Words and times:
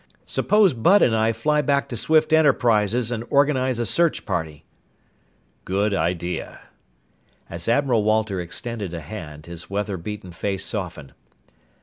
"Suppose 0.25 0.73
Bud 0.73 1.03
and 1.03 1.15
I 1.15 1.31
fly 1.31 1.61
back 1.61 1.87
to 1.89 1.95
Swift 1.95 2.33
Enterprises 2.33 3.11
and 3.11 3.23
organize 3.29 3.77
a 3.77 3.85
search 3.85 4.25
party." 4.25 4.65
"Good 5.63 5.93
idea." 5.93 6.59
As 7.51 7.69
Admiral 7.69 8.03
Walter 8.03 8.41
extended 8.41 8.95
a 8.95 9.01
hand, 9.01 9.45
his 9.45 9.69
weather 9.69 9.97
beaten 9.97 10.31
face 10.31 10.65
softened. 10.65 11.13